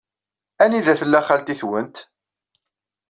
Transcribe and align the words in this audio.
Anida 0.63 0.93
tella 0.99 1.19
xalti-twent? 1.27 1.95